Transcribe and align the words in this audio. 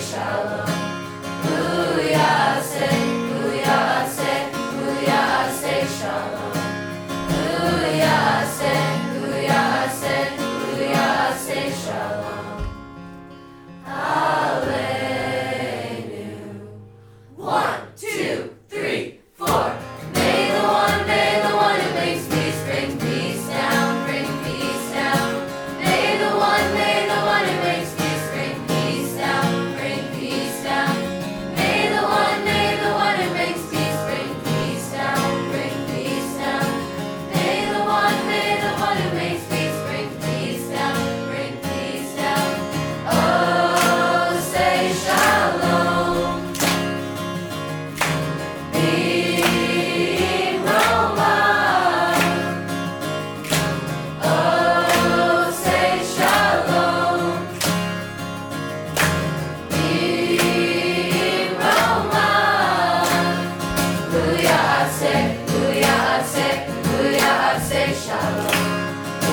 shall 0.00 0.35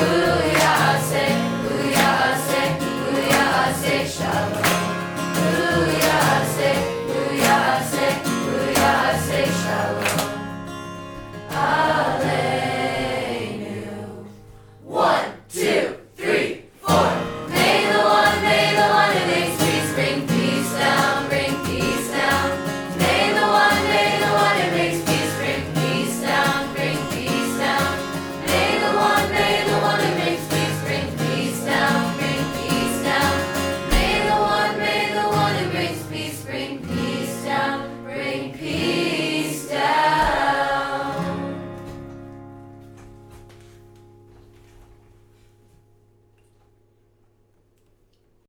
Hallelujah. 0.04 0.63